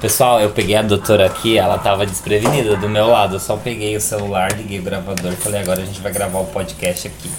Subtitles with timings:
[0.00, 3.36] Pessoal, eu peguei a doutora aqui, ela tava desprevenida do meu lado.
[3.36, 6.46] Eu só peguei o celular, liguei o gravador falei, agora a gente vai gravar o
[6.46, 7.30] podcast aqui.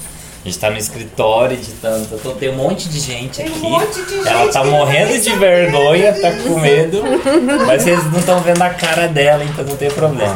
[0.43, 3.51] A gente tá no escritório editando, então tem um monte de gente aqui.
[3.51, 7.03] um monte de gente ela tá morrendo de vergonha, tá com medo.
[7.67, 10.35] Mas vocês não estão vendo a cara dela, então não tem problema.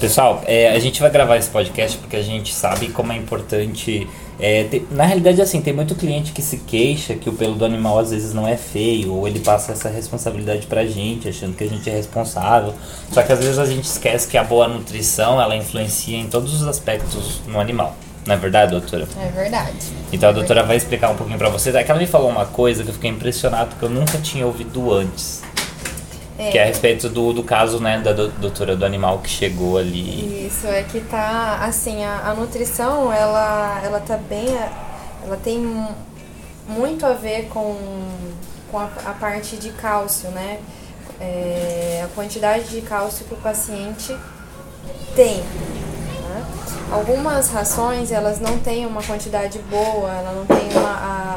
[0.00, 4.06] Pessoal, é, a gente vai gravar esse podcast porque a gente sabe como é importante.
[4.38, 7.64] é, ter- na realidade, assim, tem muito cliente que se queixa que o pelo do
[7.64, 11.64] animal às vezes não é feio, ou ele passa essa responsabilidade pra gente, achando que
[11.64, 12.72] a gente é responsável.
[13.10, 16.54] Só que às vezes a gente esquece que a boa nutrição ela influencia em todos
[16.54, 17.96] os aspectos no animal.
[18.28, 19.08] Não é verdade, doutora?
[19.18, 19.72] É verdade.
[20.12, 21.74] Então a doutora vai explicar um pouquinho pra vocês.
[21.74, 24.46] É que ela me falou uma coisa que eu fiquei impressionado porque eu nunca tinha
[24.46, 25.40] ouvido antes.
[26.38, 26.50] É.
[26.50, 29.78] Que é a respeito do, do caso, né, da do- doutora do animal que chegou
[29.78, 30.46] ali.
[30.46, 34.46] Isso, é que tá, assim, a, a nutrição, ela, ela tá bem,
[35.24, 35.94] ela tem mu-
[36.68, 37.74] muito a ver com,
[38.70, 40.58] com a, a parte de cálcio, né?
[41.18, 44.14] É, a quantidade de cálcio que o paciente
[45.16, 45.42] tem.
[46.38, 46.44] Né?
[46.90, 50.88] Algumas rações, elas não têm uma quantidade boa, ela não tem uma,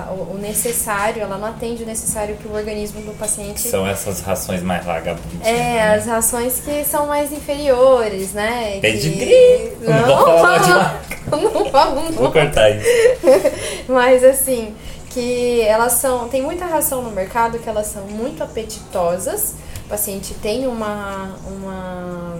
[0.08, 4.22] a- o necessário, ela não atende o necessário que o organismo do paciente São essas
[4.22, 5.46] rações mais vagabundas.
[5.46, 5.96] é, né?
[5.96, 8.80] as rações que são mais inferiores, né?
[8.82, 9.76] Pedigree!
[9.80, 9.86] Que...
[9.88, 10.58] Não falar
[11.28, 12.32] de não falo Vou não.
[12.32, 12.88] cortar isso.
[13.88, 14.74] Mas assim,
[15.10, 16.28] que elas são.
[16.30, 19.56] Tem muita ração no mercado que elas são muito apetitosas.
[19.86, 21.36] O paciente tem uma.
[21.46, 22.38] uma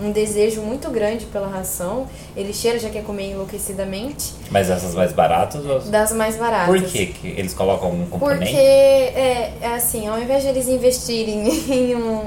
[0.00, 2.06] um desejo muito grande pela ração,
[2.36, 5.64] ele cheira, já quer comer enlouquecidamente, Mas essas mais baratas?
[5.64, 6.66] ou- das mais baratas.
[6.66, 8.44] Por que que eles colocam algum componente?
[8.50, 12.22] Porque é, é assim, ao invés de eles investirem em, um,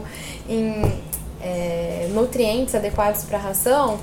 [0.48, 0.92] em
[1.42, 4.00] é, nutrientes adequados para a ração,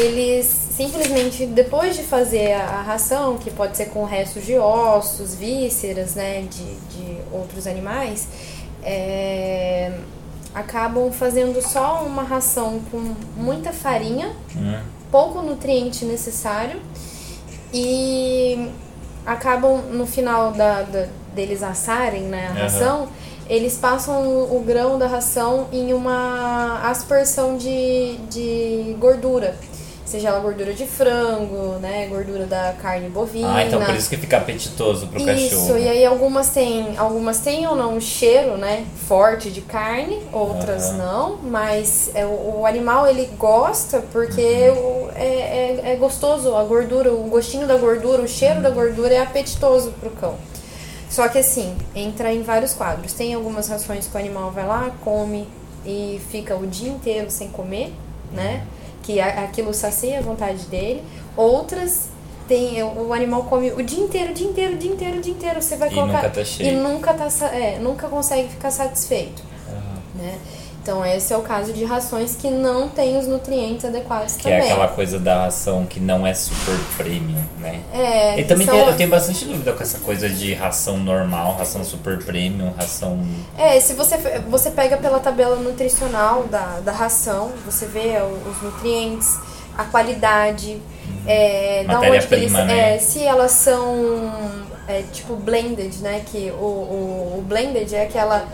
[0.00, 5.34] eles simplesmente depois de fazer a, a ração, que pode ser com restos de ossos,
[5.34, 8.26] vísceras, né, de, de outros animais,
[8.82, 9.92] é,
[10.54, 14.80] acabam fazendo só uma ração com muita farinha Hum.
[15.10, 16.80] pouco nutriente necessário
[17.72, 18.68] e
[19.24, 22.60] acabam no final da, da- deles assarem né, a Aham.
[22.62, 23.08] ração,
[23.48, 29.56] eles passam o, o grão da ração em uma aspersão de, de gordura.
[30.12, 32.06] Seja ela gordura de frango, né?
[32.08, 33.54] Gordura da carne bovina.
[33.56, 35.78] Ah, então por isso que fica apetitoso pro Isso, cachorro.
[35.78, 40.90] e aí algumas têm, algumas têm ou não um cheiro, né, forte de carne, outras
[40.90, 40.96] Aham.
[40.98, 45.06] não, mas é, o, o animal ele gosta porque Uhum.
[45.06, 49.14] o- é, é, é gostoso, a gordura, o gostinho da gordura, o cheiro da gordura
[49.14, 50.34] é apetitoso pro cão.
[51.08, 53.14] Só que assim, entra em vários quadros.
[53.14, 55.48] Tem algumas rações que o animal vai lá, come
[55.86, 57.94] e fica o dia inteiro sem comer,
[58.30, 58.62] né?
[59.02, 61.02] Que aquilo sacia a vontade dele.
[61.36, 62.08] Outras
[62.48, 65.32] tem o animal come o dia inteiro, o dia inteiro, o dia inteiro, o dia
[65.32, 65.62] inteiro.
[65.62, 66.68] Você vai E colocar nunca tá cheio.
[66.68, 69.42] e nunca tá é, nunca consegue ficar satisfeito.
[70.22, 70.38] Né?
[70.82, 74.58] Então esse é o caso de rações que não têm os nutrientes adequados Que também.
[74.58, 77.80] é aquela coisa da ração que não é super premium, né?
[77.94, 81.54] É, E também são- tem- eu tenho bastante dúvida com essa coisa de ração normal,
[81.56, 83.16] ração super premium, ração.
[83.56, 84.16] É, se você,
[84.48, 89.38] você pega pela tabela nutricional da, da ração, você vê os nutrientes,
[89.78, 90.82] a qualidade,
[91.24, 92.96] é, da onde que eles, né?
[92.96, 94.32] é, se elas são
[94.88, 96.22] é, tipo blended, né?
[96.26, 98.44] Que o, o, o blended é aquela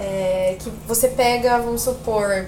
[0.00, 2.46] é, que você pega, vamos supor,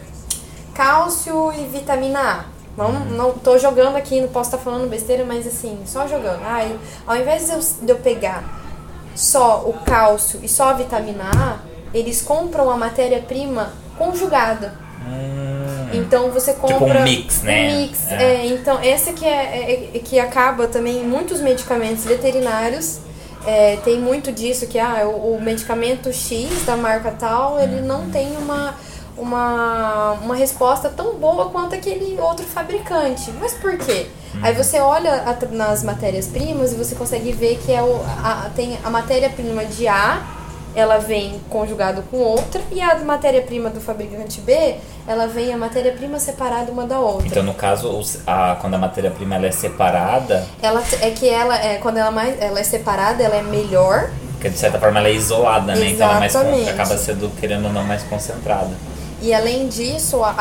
[0.75, 2.45] cálcio e vitamina A.
[2.77, 3.17] Vamos, Uhum.
[3.17, 6.43] não tô jogando aqui, não posso estar falando besteira, mas assim, só jogando.
[6.45, 8.45] Ah, eu- ao invés de eu, de eu pegar
[9.15, 11.57] só o cálcio e só a vitamina A,
[11.95, 14.75] eles compram a matéria-prima conjugada.
[15.09, 17.69] Hum, Então você compra Tipo um mix, né?
[17.73, 18.11] Um mix.
[18.11, 18.23] É.
[18.23, 22.99] É, então essa que é, é- que acaba também em muitos medicamentos veterinários.
[23.47, 27.87] É, tem muito disso que ah, o, o medicamento X da marca tal, ele Uhum.
[27.87, 28.75] não tem uma,
[29.17, 33.31] uma, uma resposta tão boa quanto aquele outro fabricante.
[33.41, 34.07] Mas por quê?
[34.35, 34.41] Uhum.
[34.43, 38.79] Aí você olha a- nas matérias-primas e você consegue ver que é o, a, tem
[38.85, 40.23] a matéria-prima de A,
[40.77, 44.77] ela vem conjugado com outra, e a matéria-prima do fabricante B,
[45.09, 47.27] ela vem a matéria-prima separada uma da outra.
[47.27, 51.97] Então, no caso, a- quando a matéria-prima é separada, Ela é que ela é quando
[51.97, 54.11] ela mais ela é separada, ela é melhor.
[54.33, 55.89] porque de certa forma ela é isolada, né?
[55.89, 56.69] Então ela é mais Exatamente.
[56.71, 58.71] acaba sendo, querendo ou não, mais concentrada.
[59.23, 60.35] E além disso, a,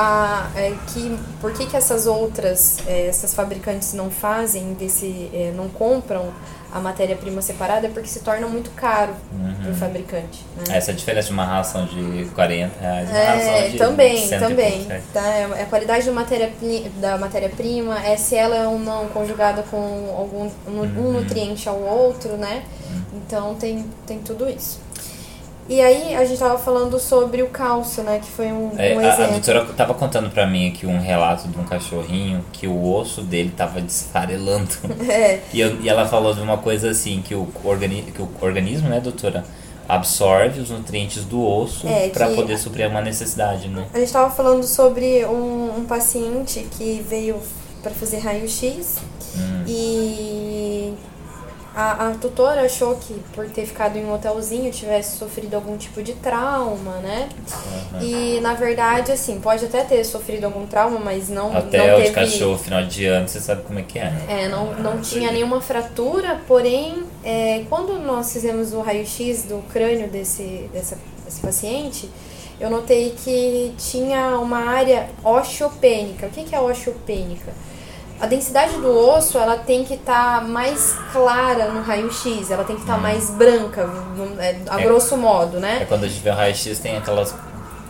[0.55, 5.53] a é, que, por que, que essas outras, é, essas fabricantes não fazem desse, é,
[5.55, 6.33] não compram
[6.73, 7.87] a matéria-prima separada?
[7.87, 9.53] É porque se torna muito caro Uhum.
[9.63, 10.45] para o fabricante.
[10.57, 10.75] Né?
[10.77, 13.25] Essa é a diferença de uma ração de 40 reais uma É,
[13.59, 14.87] ração de também, 100 também.
[15.13, 15.25] Tá?
[15.25, 19.77] É a qualidade da matéria-prima, da matéria-prima é se ela é ou não conjugada com
[20.17, 21.11] algum um Uhum.
[21.13, 22.63] nutriente ao outro, né?
[23.13, 24.79] Então tem, tem tudo isso.
[25.67, 28.19] E aí a gente tava falando sobre o cálcio, né?
[28.19, 29.31] Que foi um, É, um a, a exemplo.
[29.31, 33.51] doutora tava contando pra mim aqui um relato de um cachorrinho que o osso dele
[33.55, 34.69] tava desfarelando.
[35.09, 38.29] É, E, eu- e ela falou de uma coisa assim, que o, organi que o
[38.41, 39.43] organismo, né, doutora,
[39.89, 43.85] absorve os nutrientes do osso É, pra que- poder suprir uma necessidade, né?
[43.93, 47.37] a gente tava falando sobre um, um paciente que veio
[47.81, 48.97] para fazer raio-x
[49.37, 49.63] Hum.
[49.67, 50.44] e
[51.75, 56.01] a, a tutora achou que por ter ficado em um hotelzinho tivesse sofrido algum tipo
[56.01, 57.27] de trauma, né?
[57.93, 58.01] Aham.
[58.01, 61.97] E na verdade, assim, pode até ter sofrido algum trauma, mas não, Até não o
[61.97, 62.15] de teve.
[62.15, 64.25] cachorro, final de ano, você sabe como é que é, né?
[64.29, 70.07] É, não, não tinha nenhuma fratura, porém, é, quando nós fizemos o raio-x do crânio
[70.09, 72.09] desse, dessa, desse paciente,
[72.57, 76.27] eu notei que tinha uma área osteopênica.
[76.27, 77.51] O que, que é osteopênica?
[78.19, 82.81] A densidade do osso ela tem que estar mais clara no raio-x, ela tem que
[82.83, 83.89] estar mais branca,
[84.39, 84.83] é, a É.
[84.83, 85.79] grosso modo, né?
[85.81, 87.33] É quando a gente vê o raio-x, tem aquelas...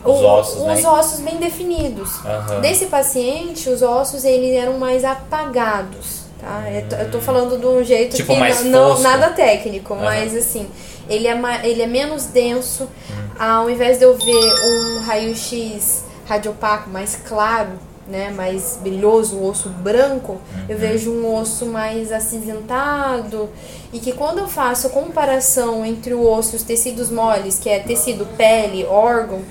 [0.04, 0.88] Os ossos, os né?
[0.88, 2.24] ossos bem definidos.
[2.24, 2.60] Aham.
[2.62, 6.64] Desse paciente, os ossos eles eram mais apagados, tá?
[6.72, 10.04] Eu tô, eu tô falando de um jeito Tipo, que mais não, nada técnico, Aham.
[10.04, 10.70] mas assim,
[11.10, 12.84] ele é, ele é menos denso.
[12.84, 13.30] Hum.
[13.40, 17.70] Ao invés de eu ver um raio-x radiopaco mais claro,
[18.08, 20.66] né, mais brilhoso, um osso branco, Uhum.
[20.70, 23.50] eu vejo um osso mais acinzentado
[23.92, 27.70] e que quando eu faço a comparação entre o osso e os tecidos moles, que
[27.70, 29.42] é tecido, pele, órgão,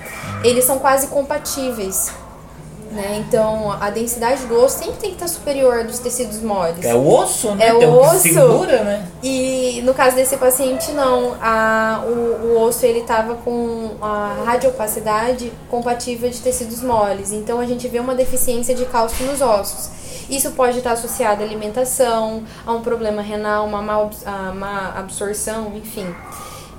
[0.43, 2.11] eles são quase compatíveis.
[2.94, 3.25] Né?
[3.26, 6.85] Então, a densidade do osso sempre tem que estar superior à dos tecios moles.
[6.85, 7.67] É o osso, né?
[7.67, 8.20] É o que osso.
[8.20, 9.08] segura, né?
[9.20, 11.35] E no caso desse paciente, não.
[11.43, 12.11] A, o,
[12.55, 17.32] o osso ele estava com a radiopacidade compatível de tecidos moles.
[17.32, 19.91] Então a gente vê uma deficiência de cálcio nos ossos.
[20.31, 25.73] Isso pode estar associado à alimentação, a um problema renal, uma má, a má absorção,
[25.75, 26.14] enfim.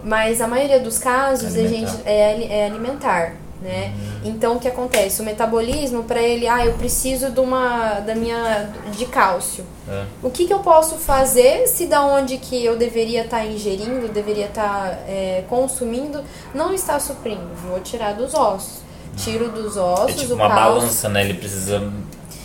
[0.01, 1.91] Mas a maioria dos casos a Alimentar.
[1.91, 3.44] gente é, é alimentar.
[3.61, 3.93] Né?
[4.23, 5.21] Então o que acontece?
[5.21, 9.65] O metabolismo para ele, ah, eu preciso de uma da minha de cálcio.
[9.89, 10.03] É.
[10.21, 14.47] O que, que eu posso fazer se da onde que eu deveria estar ingerindo, deveria
[14.47, 16.21] estar é, consumindo,
[16.53, 17.47] não está suprindo?
[17.67, 18.79] Vou tirar dos ossos.
[19.15, 20.73] Tiro dos É ossos tipo o uma cálcio.
[20.81, 21.21] balança, né?
[21.21, 21.91] Ele precisa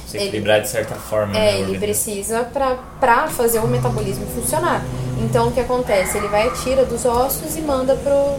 [0.06, 1.38] se Ele- equilibrar de certa forma, né?
[1.38, 1.80] É, o ele organismo.
[1.80, 2.44] precisa
[3.00, 4.82] pra fazer o metabolismo funcionar.
[5.20, 6.16] Então o que acontece?
[6.16, 8.36] Ele vai, tira dos ossos e manda pro,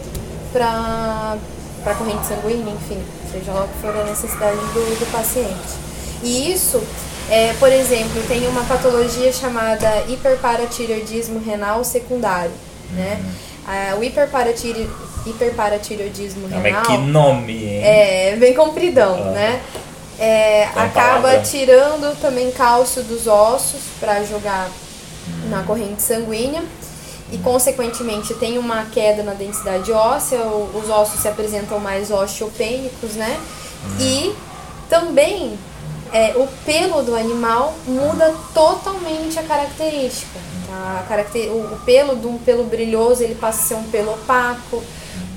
[0.52, 1.36] pra,
[1.82, 5.74] pra corrente sanguínea, enfim, seja lá o que for a necessidade do, do paciente.
[6.22, 6.82] E isso,
[7.30, 12.52] é, por exemplo, tem uma patologia chamada hiperparatireoidismo renal secundário,
[12.92, 13.20] né?
[13.66, 14.88] Ah, o hiperparatire,
[15.26, 16.80] hiperparatireoidismo Não, renal...
[16.80, 17.80] mas que nome, hein?
[17.84, 19.30] É, bem compridão, Ah.
[19.30, 19.60] né?
[20.18, 21.42] É, É um acaba palavrão.
[21.42, 24.68] tirando também cálcio dos ossos para jogar
[25.48, 26.62] na corrente sanguínea
[27.32, 33.40] e consequentemente tem uma queda na densidade óssea, os ossos se apresentam mais osteopênicos, né?
[33.98, 34.34] E
[34.88, 35.58] também
[36.12, 40.38] é, o pelo do animal muda totalmente a característica.
[40.68, 41.00] tá?
[41.00, 44.82] A caracter, o pelo de um pelo brilhoso ele passa a ser um pelo opaco.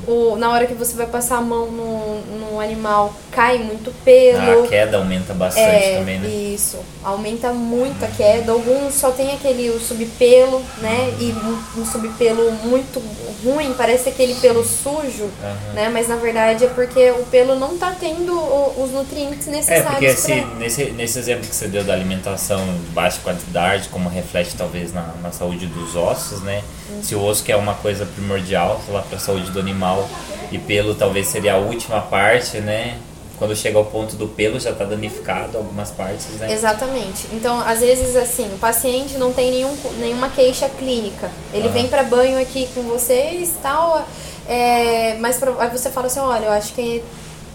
[0.08, 2.22] O, na hora que você vai passar a mão no,
[2.52, 4.64] no animal, cai muito pelo.
[4.66, 6.28] A queda aumenta bastante É, também, né?
[6.28, 6.78] isso.
[7.04, 8.52] Aumenta muito a queda.
[8.52, 11.14] Alguns só tem aquele o subpelo, né?
[11.20, 13.02] E um, um subpelo muito
[13.44, 15.74] ruim, parece aquele pelo sujo, Aham.
[15.74, 15.90] né?
[15.90, 18.34] Mas na verdade é porque o pelo não tá tendo
[18.82, 22.60] os nutrientes É, necessários porque esse, pra- nesse, nesse exemplo que você deu da alimentação
[22.66, 26.64] de baixa qualidade, como reflete talvez na, na saúde dos ossos, né?
[27.02, 30.08] Se o osso que é uma coisa primordial lá para a saúde do animal
[30.52, 32.98] e pelo talvez seria a última parte, né?
[33.38, 36.52] Quando chega ao ponto do pelo já está danificado algumas partes, né?
[36.54, 37.28] Exatamente.
[37.34, 41.30] Então, às vezes, assim, o paciente não tem nenhum, nenhuma queixa clínica.
[41.54, 41.74] Ele Aham.
[41.74, 44.08] vem para banho aqui com vocês tal,
[44.48, 47.04] é, mas pra, aí você fala assim, olha, eu acho que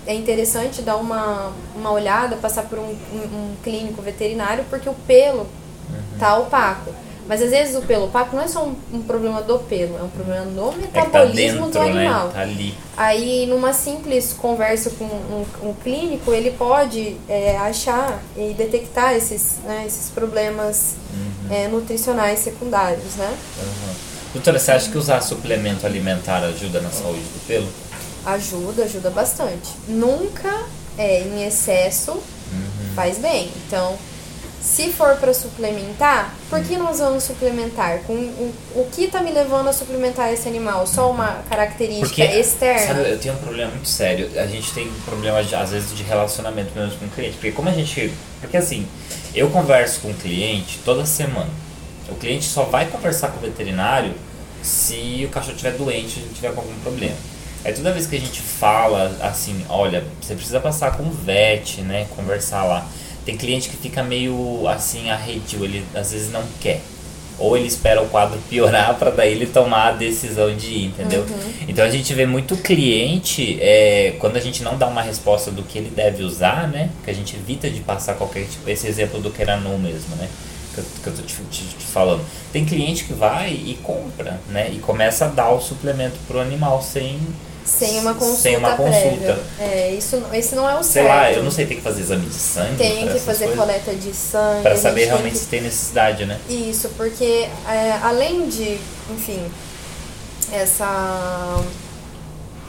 [0.06, 2.82] é interessante dar uma, uma olhada, passar por um,
[3.14, 5.40] um- um clínico veterinário, porque o pelo
[5.88, 6.18] Uhum.
[6.18, 6.92] tá opaco.
[7.30, 10.02] Mas às vezes o pelo opaco não é só um, um problema do pelo, é
[10.02, 12.26] um problema do É tá metabolismo dentro, do animal.
[12.26, 12.32] né?
[12.34, 12.75] Tá ali.
[12.96, 19.58] Aí, numa simples conversa com um, um clínico, ele pode é, achar e detectar esses,
[19.64, 21.54] né, esses problemas Uhum.
[21.54, 23.32] é, nutricionais secundários, né?
[23.60, 23.94] Aham.
[24.34, 27.68] Doutora, você acha que usar suplemento alimentar ajuda na saúde do pelo?
[28.26, 29.70] Ajuda, ajuda bastante.
[29.87, 30.64] Nunca
[30.99, 32.94] é em excesso Uhum.
[32.96, 33.49] faz bem.
[33.68, 33.96] Então,
[34.61, 38.00] se for para suplementar, por que nós vamos suplementar?
[38.00, 40.87] Com o, o que tá me levando a suplementar esse animal?
[40.87, 42.87] Só uma característica Porque, externa?
[42.87, 44.31] sabe, eu tenho um problema muito sério.
[44.38, 47.35] A gente tem um problema, de, às vezes, de relacionamento mesmo com o cliente.
[47.35, 48.12] Porque como a gente...
[48.40, 48.87] Porque assim,
[49.35, 51.50] eu converso com o cliente toda semana.
[52.09, 54.12] O cliente só vai conversar com o veterinário
[54.62, 57.17] se o cachorro estiver doente, se ele tiver com algum problema.
[57.64, 61.83] Aí toda vez que a gente fala assim, olha, você precisa passar com o vet,
[61.83, 62.07] né?
[62.17, 62.87] Conversar lá.
[63.24, 66.80] Tem cliente que fica meio assim, arredio, ele às vezes não quer.
[67.38, 71.24] Ou ele espera o quadro piorar para daí ele tomar a decisão de ir, entendeu?
[71.68, 75.62] Então a gente vê muito cliente, é, quando a gente não dá uma resposta do
[75.62, 76.90] que ele deve usar, né?
[77.04, 80.28] Que a gente evita de passar qualquer tipo, esse exemplo do Keranum mesmo, né?
[80.74, 82.22] Que eu, que eu tô te, te- te falando.
[82.52, 84.70] Tem cliente que vai e compra, né?
[84.72, 87.18] E começa a dar o suplemento pro animal sem,
[87.64, 89.11] Sem uma consulta sem uma prévia.
[89.11, 89.38] consulta.
[89.59, 91.09] É, isso, esse não é o Sei certo.
[91.09, 92.76] lá, eu não sei, tem que fazer exame de sangue?
[92.76, 93.61] Tem que fazer coisas?
[93.61, 94.62] coleta de sangue.
[94.62, 96.38] Pra a saber realmente se tem necessidade, né?
[96.49, 98.79] Isso, porque é, além de,
[99.11, 99.45] enfim,
[100.52, 101.62] essa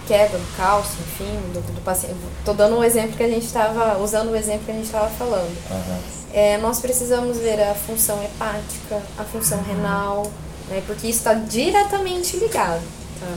[0.07, 2.15] queda do cálcio, enfim, do, do paciente.
[2.43, 5.09] Tô dando um exemplo que a gente estava, usando o exemplo que a gente estava
[5.09, 5.55] falando.
[5.69, 5.99] Aham.
[6.33, 10.31] É, nós precisamos ver a função hepática, a função renal,
[10.69, 12.81] né, porque isso está diretamente ligado.
[13.19, 13.27] Tá?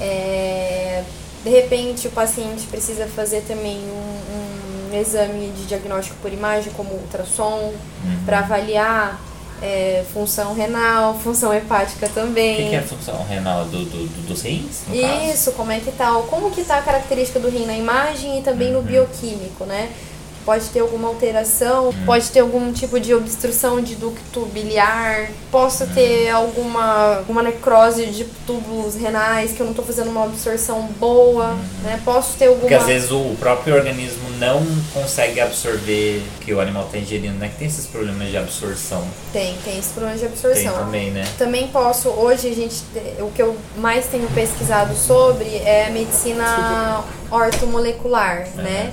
[0.00, 1.02] É,
[1.44, 6.90] de repente, o paciente precisa fazer também um, um exame de diagnóstico por imagem, como
[6.94, 7.72] ultrassom,
[8.04, 8.24] Uhum.
[8.24, 9.20] para avaliar
[9.62, 12.56] é, função renal, função hepática O também.
[12.56, 14.82] que, que é a função renal do, do, do- dos rins?
[14.86, 15.30] no caso?
[15.32, 18.42] Isso, como é que tá, como que tá a característica do rim na imagem e
[18.42, 18.84] também no Uhum.
[18.84, 19.90] bioquímico, né?
[20.46, 22.04] Pode ter alguma alteração, Uhum.
[22.06, 25.90] pode ter algum tipo de obstrução de ducto biliar, posso Uhum.
[25.92, 31.56] ter alguma, alguma necrose de túbulos renais, que eu não tô fazendo uma absorção boa,
[31.82, 32.00] né?
[32.04, 32.60] Posso ter alguma...
[32.62, 37.36] Porque às vezes o próprio organismo não consegue absorver o que o animal está ingerindo,
[37.38, 37.48] né?
[37.48, 39.02] Que tem esses problemas de absorção.
[39.32, 40.74] Tem, tem esse problema de Tem absorção.
[40.84, 41.26] também, né?
[41.36, 42.84] Também posso, hoje a gente,
[43.18, 48.92] o que eu mais tenho pesquisado sobre é a medicina ortomolecular, né?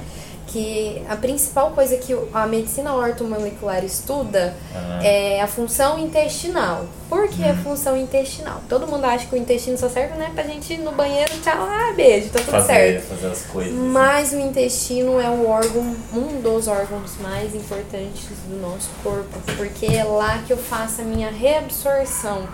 [0.53, 6.86] Que a principal coisa que a medicina ortomolecular estuda Ah, é a função intestinal.
[7.10, 8.62] Por que a função intestinal?
[8.69, 11.57] Todo mundo acha que o intestino só serve, né, pra gente ir no banheiro, tchau,
[11.57, 13.07] ah, beijo, tá tudo fazer, certo.
[13.07, 13.74] fazer as coisas.
[13.74, 19.88] Mas o intestino é o órgão, um dos órgãos mais importantes do nosso corpo, porque
[19.88, 22.48] é lá que eu faço a minha reabsorção,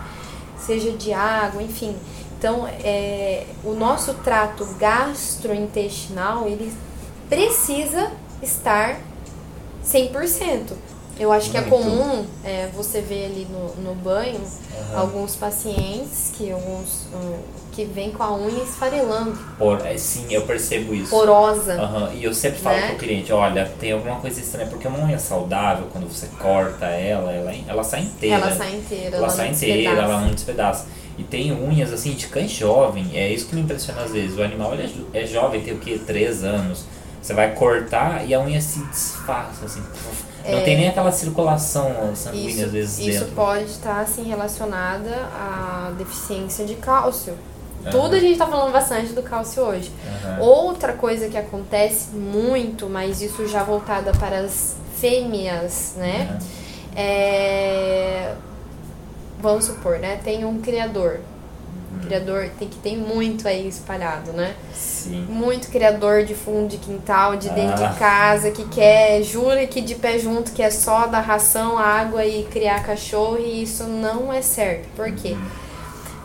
[0.57, 1.97] seja de água, enfim.
[2.37, 6.71] Então, é, o nosso trato gastrointestinal, ele
[7.29, 8.99] precisa estar
[9.85, 10.73] 100%.
[11.19, 14.39] Eu acho que é comum é, você ver ali no, no banho
[14.93, 14.99] Aham.
[15.01, 17.39] alguns pacientes que alguns hum,
[17.73, 21.09] que vêm com a unha esfarelando, Por, é, sim, eu percebo isso.
[21.09, 21.73] porosa.
[21.73, 22.87] Aham, E eu sempre falo Né?
[22.87, 27.33] pro cliente, olha, tem alguma coisa estranha, porque uma unha saudável, quando você corta ela,
[27.33, 28.35] ela, ela sai inteira.
[28.37, 30.87] Ela sai inteira, Ela sai inteira, ela não despedaça.
[31.17, 34.37] E tem unhas assim de cães jovem, é isso que me impressiona às vezes.
[34.37, 35.99] O animal ele é, jo- é jovem, tem o que?
[35.99, 36.85] 3 anos.
[37.21, 39.83] Você vai cortar e a unha se desfaz, assim.
[40.47, 43.35] Não tem nem aquela circulação sanguínea Isso, às vezes isso dentro.
[43.35, 47.37] pode estar assim relacionada à deficiência de cálcio.
[47.83, 47.91] Aham.
[47.91, 49.91] Tudo a gente tá falando bastante do cálcio hoje.
[50.25, 50.39] Aham.
[50.39, 56.29] Outra coisa que acontece muito, mas isso já voltada para as fêmeas, né?
[56.29, 56.39] Aham.
[56.95, 58.33] É...
[59.39, 60.19] Vamos supor, né?
[60.23, 61.19] Tem um criador.
[62.05, 64.55] Criador tem que tem muito aí espalhado, né?
[64.73, 65.25] Sim.
[65.29, 67.87] Muito criador de fundo de quintal, de dentro Ah.
[67.87, 72.25] de casa, que quer, jura que de pé junto, que é só dar ração, água
[72.25, 74.87] e criar cachorro, e isso não é certo.
[74.95, 75.31] Por quê?
[75.31, 75.45] Uhum.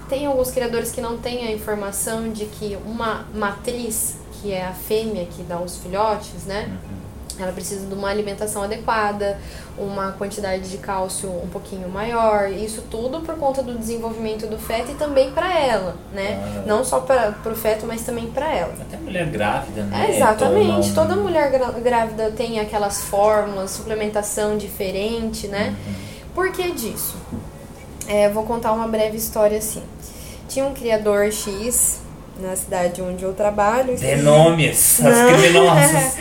[0.08, 4.72] Tem alguns criadores que não têm a informação de que uma matriz, que é a
[4.72, 6.66] fêmea que dá os filhotes, né?
[6.68, 7.03] Uhum.
[7.38, 9.38] Ela precisa de uma alimentação adequada,
[9.76, 14.92] uma quantidade de cálcio um pouquinho maior, isso tudo por conta do desenvolvimento do feto
[14.92, 16.40] e também para ela, né?
[16.58, 16.62] Ah.
[16.66, 18.72] Não só para o feto, mas também para ela.
[18.80, 20.06] Até mulher grávida, né?
[20.10, 20.90] É, exatamente.
[20.90, 21.50] um- Toda mulher
[21.82, 25.74] grávida tem aquelas fórmulas, suplementação diferente, né?
[25.86, 25.94] Uhum.
[26.34, 27.16] Por que disso?
[28.06, 29.82] É, vou contar uma breve história assim.
[30.48, 32.00] Tinha um criador X
[32.40, 33.96] na cidade onde eu trabalho.
[33.98, 35.26] Dê nomes, as Não.
[35.38, 36.16] criminosas.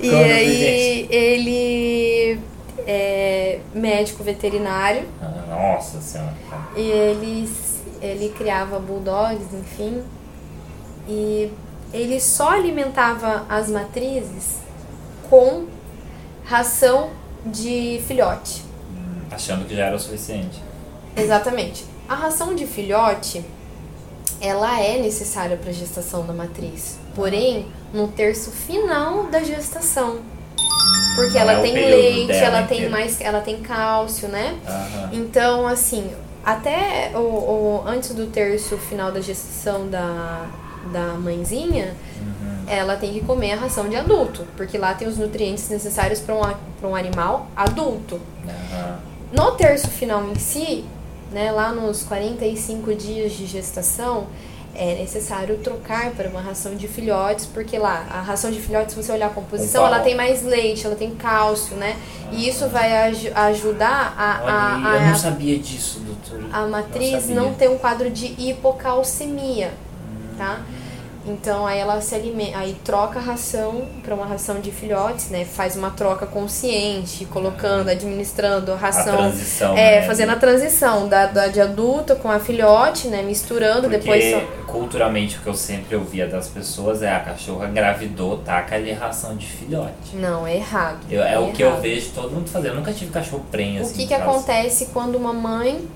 [0.00, 2.40] E aí ele
[2.86, 6.34] é médico veterinário Ah, Nossa senhora.
[6.76, 7.50] e ele,
[8.02, 10.02] ele criava bulldogs, enfim.
[11.08, 11.50] E
[11.92, 14.56] ele só alimentava as matrizes
[15.30, 15.64] com
[16.44, 17.10] ração
[17.44, 18.64] de filhote.
[19.30, 20.62] Achando que já era o suficiente.
[21.16, 21.84] Exatamente.
[22.08, 23.44] A ração de filhote,
[24.40, 26.98] ela é necessária para a gestação da matriz.
[27.14, 30.18] Porém, no terço final da gestação.
[31.14, 32.90] Porque ela é tem leite, ela tem inteiro.
[32.92, 34.54] mais, ela tem cálcio, né?
[34.66, 35.10] Aham.
[35.12, 36.10] Então, assim,
[36.44, 40.46] até o, o- antes do terço final da gestação da,
[40.92, 42.64] da mãezinha, Uhum.
[42.66, 46.34] ela tem que comer a ração de adulto, porque lá tem os nutrientes necessários para
[46.34, 46.40] um,
[46.80, 48.20] pra um animal adulto.
[48.46, 48.98] Aham.
[49.32, 50.84] No terço final em si,
[51.32, 54.26] né, lá nos 45 dias de gestação,
[54.78, 59.02] é necessário trocar para uma ração de filhotes, porque lá a ração de filhotes, se
[59.02, 59.94] você olhar a composição, Opa.
[59.94, 61.96] ela tem mais leite, ela tem cálcio, né?
[62.30, 66.44] E isso vai aj- ajudar a, Olha, a, eu a, não sabia disso, doutor.
[66.52, 67.34] a matriz sabia.
[67.36, 69.72] não ter um quadro de hipocalcemia,
[70.36, 70.60] tá?
[71.26, 75.44] Então aí ela se alimenta, aí troca a ração para uma ração de filhotes, né?
[75.44, 79.76] Faz uma troca consciente, colocando, administrando a A ração, transição.
[79.76, 80.06] é, né?
[80.06, 83.22] fazendo a transição da, da de adulta com a filhote, né?
[83.22, 84.40] Misturando, Porque depois só-
[84.72, 89.36] culturalmente o que eu sempre ouvia das pessoas é a cachorra engravidou, taca ali ração
[89.36, 90.14] de filhote.
[90.14, 90.98] não é errado.
[91.10, 91.80] Eu- é o que eu errado.
[91.82, 92.72] vejo todo mundo fazendo.
[92.72, 93.94] Eu nunca tive cachorro prenha O assim.
[93.94, 95.86] que que acontece quando uma mãe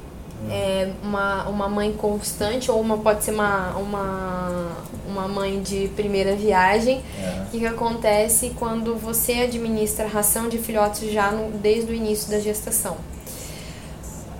[0.49, 4.69] é uma, uma mãe constante ou uma pode ser uma, uma,
[5.07, 7.43] uma mãe de primeira viagem É.
[7.43, 12.31] O que, que acontece quando você administra ração de filhotes já no- desde o início
[12.31, 12.97] da gestação?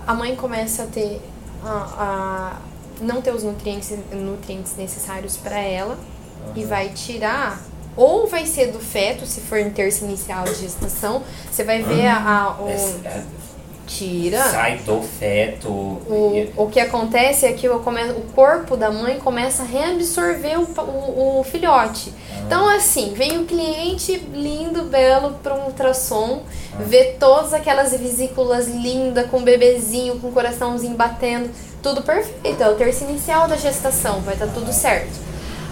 [0.07, 1.21] A mãe começa a ter
[1.63, 2.57] a, a
[3.03, 5.97] não ter os nutrientes, nutrientes necessários para ela
[6.55, 7.61] e vai tirar
[7.95, 12.07] ou vai ser do feto, se for em terço inicial de gestação, você vai ver
[12.07, 12.73] a, a- o É-
[13.05, 13.23] é-
[13.97, 14.37] tira.
[14.49, 15.69] sai do feto.
[15.69, 20.59] O, o que acontece é que o, come- o corpo da mãe começa a reabsorver
[20.59, 22.13] o, o, o filhote.
[22.45, 26.43] Então, assim, vem o cliente lindo, belo, para um ultrassom,
[26.79, 31.49] vê todas aquelas vesículas lindas, com bebezinho, com coraçãozinho batendo,
[31.81, 32.61] tudo perfeito.
[32.61, 35.19] É o terço inicial da gestação, vai estar tudo certo.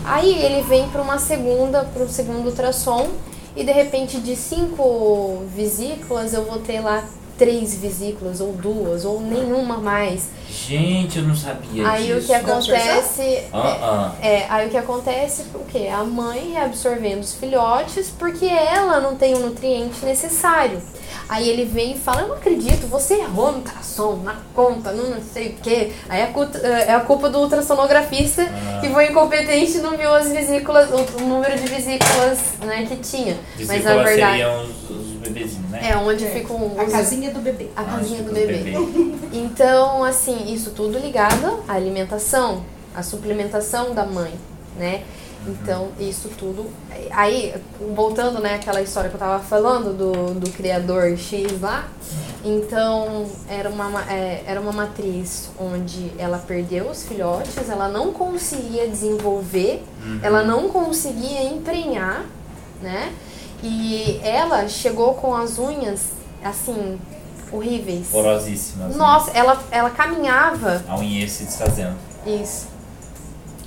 [0.06, 3.08] Aí ele vem para uma segunda, para um segundo ultrassom,
[3.56, 7.04] e de repente de cinco vesículas eu vou ter lá
[7.40, 10.28] três vesículas, ou duas, ou nenhuma mais.
[10.50, 12.20] Gente, eu não sabia Aí disso.
[12.20, 13.44] o que acontece.
[13.54, 14.12] Ah, ah.
[14.22, 15.88] É, aí o que acontece o quê?
[15.88, 20.82] A mãe absorvendo os filhotes porque ela não tem o nutriente necessário.
[21.30, 25.22] Aí ele vem e fala, eu não acredito, você errou no ultrassom, na conta, não
[25.22, 25.92] sei o quê.
[26.10, 28.80] Aí é a culpa, é a culpa do ultrassonografista Ah.
[28.82, 33.38] que foi incompetente e não viu as vesículas, o, número de vesículas né, que tinha.
[33.60, 34.66] Mas na Vesículas verdade seriam
[35.32, 35.90] bebezinhos, né?
[35.92, 37.68] é onde É, ficam A casinha do bebê.
[37.76, 38.58] a casinha do bebê.
[38.58, 39.20] bebês.
[39.34, 42.64] Então, assim, isso tudo ligado à alimentação,
[42.96, 44.34] à suplementação da mãe,
[44.78, 45.04] né?
[45.48, 46.66] Então, isso tudo.
[47.12, 47.54] Aí,
[47.96, 51.88] voltando, né, aquela história que eu tava falando do, do criador X lá.
[52.44, 58.12] Então, era uma, ma- é, era uma matriz onde ela perdeu os filhotes, ela não
[58.12, 59.84] conseguia desenvolver,
[60.22, 62.26] ela não conseguia emprenhar,
[62.82, 63.14] né?
[63.64, 66.02] E ela chegou com as unhas,
[66.44, 67.00] assim,
[67.52, 68.08] horríveis.
[68.12, 68.92] Porosíssimas.
[68.92, 68.96] né?
[68.98, 70.84] Nossa, ela, ela caminhava.
[70.88, 71.96] A unha ia se desfazendo.
[72.26, 72.68] Isso.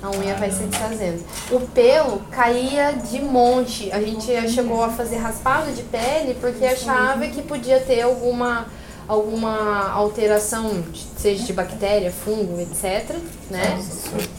[0.01, 1.23] A unha vai se desfazendo.
[1.51, 3.91] O pelo caía de monte.
[3.91, 8.65] A gente chegou a fazer raspado de pele porque achava que podia ter alguma,
[9.07, 10.83] alguma alteração,
[11.17, 13.15] seja de bactéria, fungo, etc.
[13.49, 13.79] Né?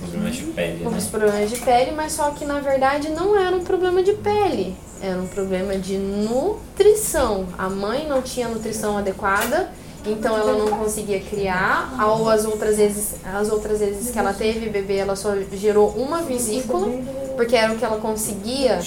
[0.01, 0.97] Problemas de pele, né?
[0.97, 4.77] Os problemas de pele, mas só que na verdade não era um problema de pele,
[5.01, 7.47] era um problema de nutrição.
[7.59, 9.71] A mãe não tinha nutrição adequada,
[10.07, 11.95] então ela não conseguia criar.
[12.07, 16.23] Ou as outras vezes, as outras vezes que ela teve bebê, ela só gerou uma
[16.23, 16.89] vesícula,
[17.37, 18.81] porque era o que ela conseguia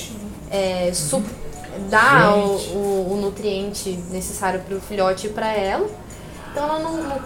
[0.52, 0.92] é,
[1.90, 5.88] dar o, o, o nutriente necessário para o filhote e para ela.
[6.52, 7.20] Então ela não, não,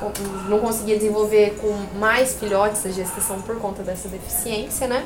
[0.49, 5.05] não conseguia desenvolver com mais filhotes a gestação por conta dessa deficiência, né?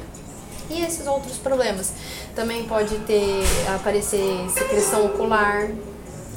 [0.69, 1.93] E esses outros problemas.
[2.35, 3.43] Também pode ter,
[3.75, 5.69] aparecer secreção ocular,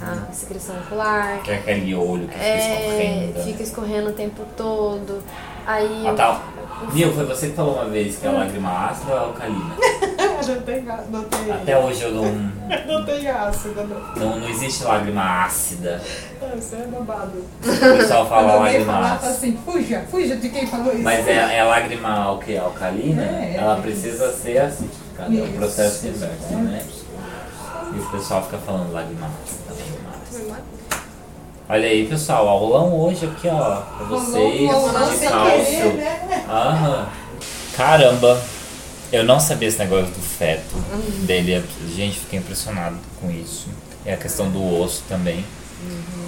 [0.02, 3.44] a secreção ocular, Que é aquele olho que fica é, escorrendo.
[3.44, 5.22] fica escorrendo o tempo todo.
[5.66, 6.42] Aí Ah, tá.
[6.92, 9.74] Nil, foi você que falou uma vez que a lágrima ácida ou alcalina?
[10.54, 12.24] não tem, não tem, Até hoje eu não,
[12.87, 14.14] não tem ácido, não.
[14.30, 14.40] não.
[14.40, 16.00] Não existe lágrima ácida.
[16.42, 17.44] Ah, Isso é babado.
[17.62, 19.30] O pessoal fala lágrima falar, ácida.
[19.30, 21.02] assim, fuja, fuja de quem falou isso.
[21.02, 22.56] Mas é, é a lágrima o quê?
[22.56, 23.22] alcalina?
[23.22, 23.56] É, é.
[23.58, 25.34] Ela precisa ser acidificada.
[25.37, 26.56] É um processo inverso, é.
[26.56, 26.82] né?
[27.94, 29.70] E o pessoal fica falando lágrima ácida.
[29.70, 30.58] lágrima ácida.
[31.70, 35.64] Olha aí, pessoal, aulão hoje aqui, ó, pra vocês, Rolou de cálcio.
[35.66, 36.44] querer, né?
[36.48, 37.06] Aham.
[37.76, 38.40] Caramba,
[39.12, 40.77] eu não sabia esse negócio do feto
[41.27, 41.62] dele.
[41.94, 43.66] Gente, fiquei impressionado com isso.
[44.07, 45.44] E a questão do osso também.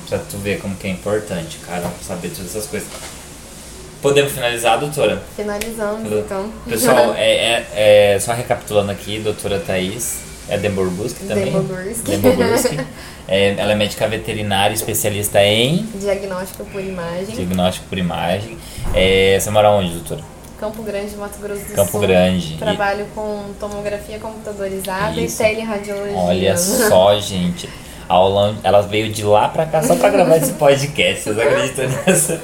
[0.08, 2.88] Pra tu ver como que é importante, cara, saber todas essas coisas.
[4.02, 5.22] Podemos finalizar, doutora?
[5.36, 6.50] Finalizamos, então.
[6.66, 7.34] Pessoal, é,
[7.74, 11.44] é- é- só recapitulando aqui, doutora Thaís é Demborbuski também.
[11.46, 12.16] Demborbuski.
[12.16, 12.80] Demborbuski.
[13.32, 17.36] É, ela é médica veterinária, especialista em Diagnóstico por imagem.
[17.36, 18.58] diagnóstico por imagem.
[18.92, 20.20] É, você mora onde, doutora?
[20.60, 22.00] Campo Grande, Mato Grosso do Campo Sul.
[22.00, 22.54] Grande.
[22.54, 25.42] E- Trabalho com tomografia computadorizada Isso.
[25.42, 26.16] e teleradiologia.
[26.18, 27.66] Olha só, gente.
[28.10, 31.22] A Aula, ela veio de lá pra cá só pra gravar esse podcast.
[31.22, 32.40] Vocês acreditam nisso?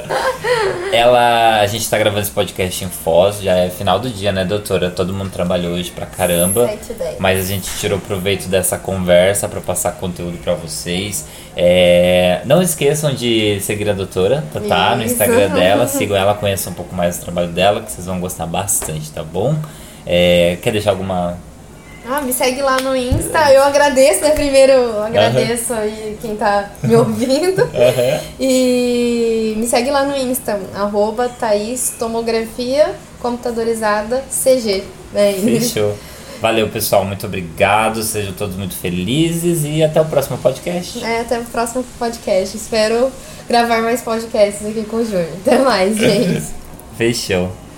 [0.92, 4.44] Ela, a gente tá gravando esse podcast em Foz, já é final do dia, né,
[4.44, 4.92] doutora?
[4.92, 6.68] Todo mundo trabalhou hoje pra caramba.
[6.68, 7.16] 7 10.
[7.18, 11.26] Mas a gente tirou proveito dessa conversa pra passar conteúdo pra vocês.
[11.56, 14.60] É, não esqueçam de seguir a doutora, tá?
[14.60, 14.94] tá?
[14.94, 15.02] No.
[15.02, 15.88] Instagram dela.
[15.90, 19.24] Sigam ela, conheçam um pouco mais do trabalho dela, que vocês vão gostar bastante, tá
[19.24, 19.56] bom?
[20.06, 21.36] É, quer deixar alguma
[22.08, 23.52] Ah, me segue lá no Insta.
[23.52, 24.30] Eu agradeço, né?
[24.30, 27.68] Primeiro, agradeço aí quem tá me ouvindo.
[28.38, 34.84] E me segue lá no Insta, arroba Thaís Tomografia Computadorizada CG.
[35.14, 35.32] É.
[35.32, 35.96] Fechou.
[36.40, 37.04] Valeu, pessoal.
[37.04, 38.02] Muito obrigado.
[38.02, 41.02] Sejam todos muito felizes e até o próximo podcast.
[41.04, 42.56] É, até o próximo podcast.
[42.56, 43.10] Espero
[43.48, 45.28] gravar mais podcasts aqui com o Júnior.
[45.44, 46.44] Até mais, gente.
[46.96, 47.65] Fechou.